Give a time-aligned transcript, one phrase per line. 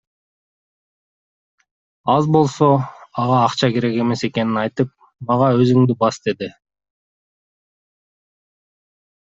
[2.13, 2.69] Ал болсо
[3.25, 4.97] ага акча керек эмес экенин айтып,
[5.29, 6.53] мага Өзүңдү бас деди.